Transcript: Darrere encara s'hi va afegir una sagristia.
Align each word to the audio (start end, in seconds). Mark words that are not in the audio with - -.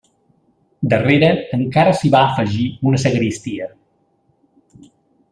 Darrere 0.93 1.27
encara 1.57 1.91
s'hi 1.99 2.11
va 2.15 2.21
afegir 2.29 2.65
una 2.91 3.01
sagristia. 3.03 3.69